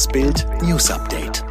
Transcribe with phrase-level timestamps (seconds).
[0.00, 1.44] Das Bild News Update.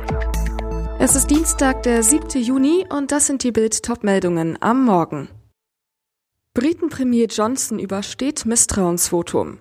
[0.97, 2.41] Es ist Dienstag, der 7.
[2.41, 5.29] Juni und das sind die Bild Topmeldungen am Morgen.
[6.55, 9.59] Britenpremier Johnson übersteht Misstrauensvotum.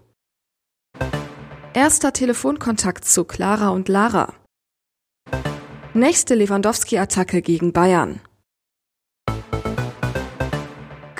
[1.74, 4.32] Erster Telefonkontakt zu Clara und Lara.
[5.92, 8.22] Nächste Lewandowski-Attacke gegen Bayern.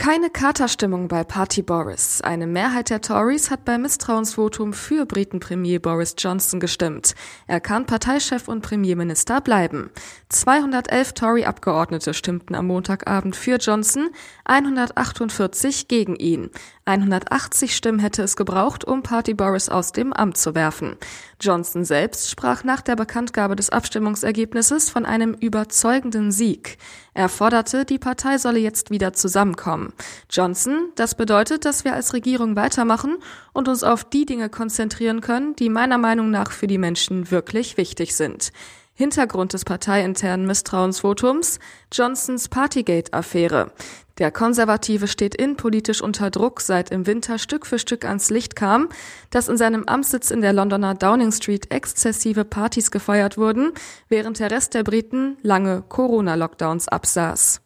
[0.09, 2.23] Keine Katerstimmung bei Party Boris.
[2.23, 7.15] Eine Mehrheit der Tories hat beim Misstrauensvotum für Britenpremier Boris Johnson gestimmt.
[7.47, 9.91] Er kann Parteichef und Premierminister bleiben.
[10.31, 14.09] 211 Tory-Abgeordnete stimmten am Montagabend für Johnson,
[14.47, 16.49] 148 gegen ihn.
[16.89, 20.97] 180 Stimmen hätte es gebraucht, um Party Boris aus dem Amt zu werfen.
[21.39, 26.79] Johnson selbst sprach nach der Bekanntgabe des Abstimmungsergebnisses von einem überzeugenden Sieg.
[27.13, 29.93] Er forderte, die Partei solle jetzt wieder zusammenkommen.
[30.31, 33.19] Johnson, das bedeutet, dass wir als Regierung weitermachen
[33.53, 37.77] und uns auf die Dinge konzentrieren können, die meiner Meinung nach für die Menschen wirklich
[37.77, 38.51] wichtig sind.
[38.99, 41.61] Hintergrund des parteiinternen Misstrauensvotums
[41.93, 43.71] Johnsons Partygate-Affäre.
[44.19, 48.89] Der Konservative steht innenpolitisch unter Druck, seit im Winter Stück für Stück ans Licht kam,
[49.31, 53.71] dass in seinem Amtssitz in der Londoner Downing Street exzessive Partys gefeiert wurden,
[54.09, 57.61] während der Rest der Briten lange Corona-Lockdowns absaß.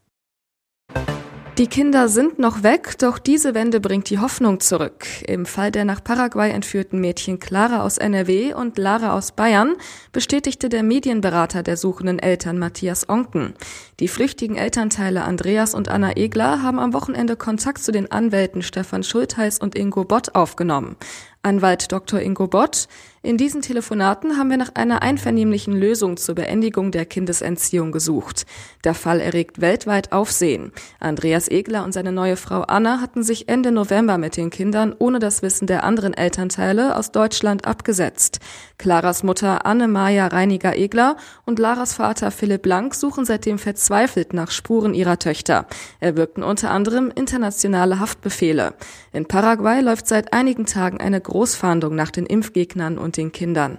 [1.58, 5.04] Die Kinder sind noch weg, doch diese Wende bringt die Hoffnung zurück.
[5.26, 9.74] Im Fall der nach Paraguay entführten Mädchen Clara aus NRW und Lara aus Bayern
[10.12, 13.52] bestätigte der Medienberater der suchenden Eltern Matthias Onken.
[14.00, 19.02] Die flüchtigen Elternteile Andreas und Anna Egler haben am Wochenende Kontakt zu den Anwälten Stefan
[19.02, 20.96] Schultheiß und Ingo Bott aufgenommen.
[21.44, 22.20] Anwalt Dr.
[22.20, 22.86] Ingo Bott.
[23.24, 28.46] In diesen Telefonaten haben wir nach einer einvernehmlichen Lösung zur Beendigung der Kindesentziehung gesucht.
[28.82, 30.72] Der Fall erregt weltweit Aufsehen.
[30.98, 35.20] Andreas Egler und seine neue Frau Anna hatten sich Ende November mit den Kindern ohne
[35.20, 38.40] das Wissen der anderen Elternteile aus Deutschland abgesetzt.
[38.76, 45.20] Claras Mutter Anne-Maja Reiniger-Egler und Laras Vater Philipp Blank suchen seitdem verzweifelt nach Spuren ihrer
[45.20, 45.66] Töchter.
[46.00, 48.74] Erwirkten unter anderem internationale Haftbefehle.
[49.12, 53.78] In Paraguay läuft seit einigen Tagen eine Großfahndung nach den Impfgegnern und den Kindern.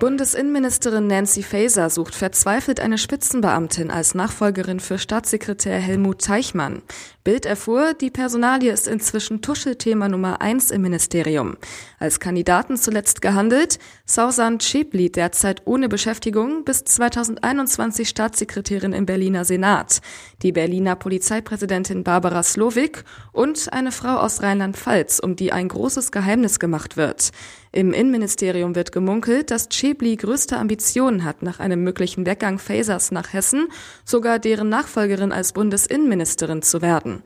[0.00, 6.82] Bundesinnenministerin Nancy Faeser sucht verzweifelt eine Spitzenbeamtin als Nachfolgerin für Staatssekretär Helmut Teichmann.
[7.28, 11.58] Bild erfuhr, die Personalie ist inzwischen Tuschelthema Nummer eins im Ministerium.
[11.98, 20.00] Als Kandidaten zuletzt gehandelt, Sausan Schäbli derzeit ohne Beschäftigung, bis 2021 Staatssekretärin im Berliner Senat,
[20.40, 26.58] die Berliner Polizeipräsidentin Barbara Slowik und eine Frau aus Rheinland-Pfalz, um die ein großes Geheimnis
[26.58, 27.32] gemacht wird.
[27.72, 33.34] Im Innenministerium wird gemunkelt, dass Chebli größte Ambitionen hat nach einem möglichen Weggang Fasers nach
[33.34, 33.68] Hessen,
[34.06, 37.17] sogar deren Nachfolgerin als Bundesinnenministerin zu werden.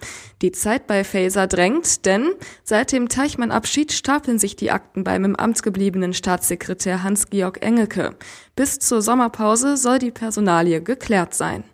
[0.42, 2.30] Die Zeit bei Faser drängt, denn
[2.64, 8.16] seit dem Teichmann-Abschied stapeln sich die Akten beim im Amt gebliebenen Staatssekretär Hans-Georg Engelke.
[8.56, 11.64] Bis zur Sommerpause soll die Personalie geklärt sein.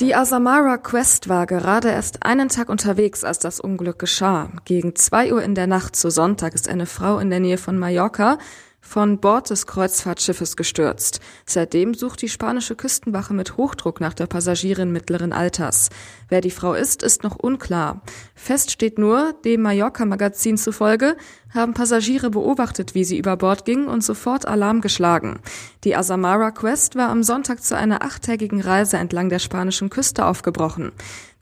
[0.00, 4.50] Die Asamara Quest war gerade erst einen Tag unterwegs, als das Unglück geschah.
[4.64, 7.78] Gegen zwei Uhr in der Nacht zu Sonntag ist eine Frau in der Nähe von
[7.78, 8.38] Mallorca
[8.80, 11.20] von Bord des Kreuzfahrtschiffes gestürzt.
[11.46, 15.90] Seitdem sucht die spanische Küstenwache mit Hochdruck nach der Passagierin mittleren Alters.
[16.28, 18.02] Wer die Frau ist, ist noch unklar.
[18.34, 21.16] Fest steht nur, dem Mallorca-Magazin zufolge,
[21.52, 25.40] haben Passagiere beobachtet, wie sie über Bord ging und sofort Alarm geschlagen.
[25.84, 30.92] Die Asamara Quest war am Sonntag zu einer achttägigen Reise entlang der spanischen Küste aufgebrochen.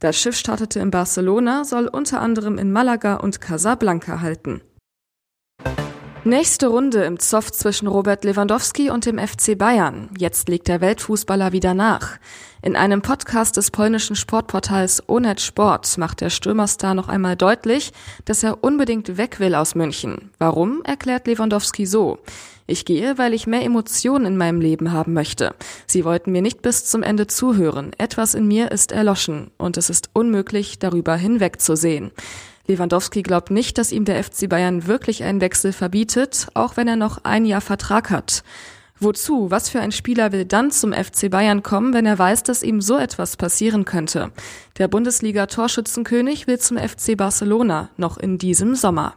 [0.00, 4.60] Das Schiff startete in Barcelona, soll unter anderem in Malaga und Casablanca halten.
[6.28, 10.10] Nächste Runde im Zoff zwischen Robert Lewandowski und dem FC Bayern.
[10.18, 12.18] Jetzt legt der Weltfußballer wieder nach.
[12.60, 17.92] In einem Podcast des polnischen Sportportals Onet Sport macht der Stürmerstar noch einmal deutlich,
[18.26, 20.30] dass er unbedingt weg will aus München.
[20.38, 22.18] Warum, erklärt Lewandowski so.
[22.66, 25.54] Ich gehe, weil ich mehr Emotionen in meinem Leben haben möchte.
[25.86, 27.92] Sie wollten mir nicht bis zum Ende zuhören.
[27.96, 32.10] Etwas in mir ist erloschen und es ist unmöglich, darüber hinwegzusehen.
[32.68, 36.96] Lewandowski glaubt nicht, dass ihm der FC Bayern wirklich einen Wechsel verbietet, auch wenn er
[36.96, 38.44] noch ein Jahr Vertrag hat.
[39.00, 39.50] Wozu?
[39.50, 42.80] Was für ein Spieler will dann zum FC Bayern kommen, wenn er weiß, dass ihm
[42.80, 44.32] so etwas passieren könnte?
[44.76, 49.14] Der Bundesliga-Torschützenkönig will zum FC Barcelona noch in diesem Sommer.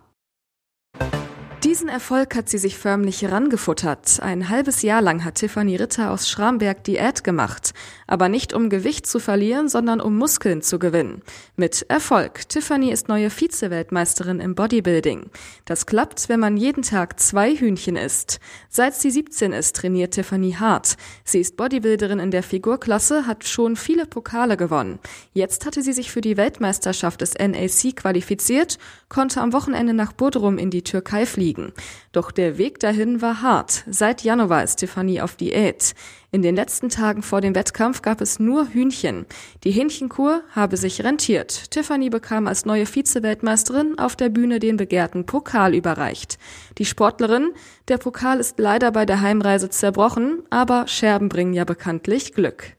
[1.64, 4.20] Diesen Erfolg hat sie sich förmlich rangefuttert.
[4.24, 7.76] Ein halbes Jahr lang hat Tiffany Ritter aus Schramberg Diät gemacht.
[8.08, 11.22] Aber nicht um Gewicht zu verlieren, sondern um Muskeln zu gewinnen.
[11.58, 12.50] Mit Erfolg.
[12.50, 15.30] Tiffany ist neue Vize-Weltmeisterin im Bodybuilding.
[15.66, 18.40] Das klappt, wenn man jeden Tag zwei Hühnchen isst.
[18.68, 20.98] Seit sie 17 ist, trainiert Tiffany hart.
[21.24, 24.98] Sie ist Bodybuilderin in der Figurklasse, hat schon viele Pokale gewonnen.
[25.34, 28.80] Jetzt hatte sie sich für die Weltmeisterschaft des NAC qualifiziert,
[29.10, 31.51] konnte am Wochenende nach Bodrum in die Türkei fliegen.
[31.52, 31.74] Abzuwiegen.
[32.12, 33.84] Doch der Weg dahin war hart.
[33.88, 35.94] Seit Januar ist Tiffany auf Diät.
[36.32, 39.26] In den letzten Tagen vor dem Wettkampf gab es nur Hühnchen.
[39.64, 41.72] Die Hähnchenkur habe sich rentiert.
[41.72, 46.38] Tiffany bekam als neue Vize-Weltmeisterin auf der Bühne den begehrten Pokal überreicht.
[46.78, 47.52] Die Sportlerin,
[47.88, 52.78] der Pokal ist leider bei der Heimreise zerbrochen, aber Scherben bringen ja bekanntlich Glück.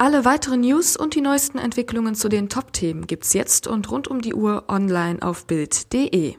[0.00, 4.20] Alle weiteren News und die neuesten Entwicklungen zu den Top-Themen gibt's jetzt und rund um
[4.20, 6.36] die Uhr online auf Bild.de.